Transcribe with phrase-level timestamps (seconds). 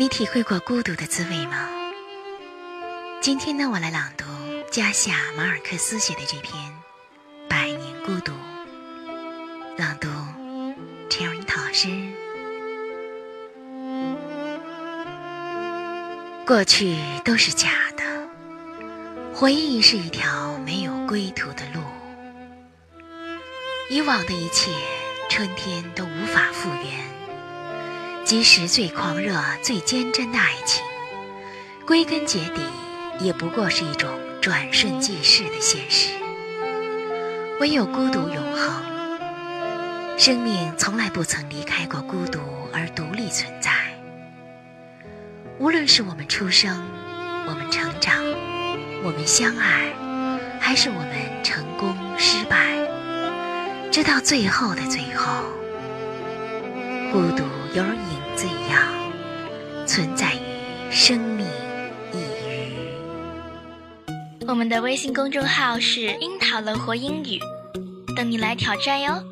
[0.00, 1.68] 你体会过孤独的滋味吗？
[3.20, 4.24] 今天呢，我来朗读
[4.70, 6.54] 加夏·马尔克斯写的这篇
[7.50, 8.32] 《百年孤独》。
[9.76, 10.08] 朗读，
[11.10, 11.88] 陈荣老师。
[16.46, 18.02] 过去都是假的，
[19.34, 21.82] 回忆是一条没有归途的路。
[23.90, 24.70] 以往的一切，
[25.28, 27.19] 春天都无法复原。
[28.30, 30.80] 即使最狂热、最坚贞的爱情，
[31.84, 32.60] 归根结底
[33.18, 34.08] 也不过是一种
[34.40, 36.10] 转瞬即逝的现实。
[37.58, 38.84] 唯有孤独永恒，
[40.16, 42.38] 生命从来不曾离开过孤独
[42.72, 43.72] 而独立存在。
[45.58, 46.80] 无论是我们出生，
[47.48, 48.14] 我们成长，
[49.02, 49.92] 我们相爱，
[50.60, 52.76] 还是我们成功失败，
[53.90, 55.42] 直到最后的最后，
[57.12, 57.42] 孤独
[57.74, 58.20] 犹如影。
[58.36, 58.80] 子一样，
[59.86, 60.38] 存在于
[60.90, 61.46] 生命
[62.10, 62.78] 一隅。
[64.46, 67.38] 我们的微信公众号是“樱桃乐活英语”，
[68.16, 69.22] 等你来挑战哟。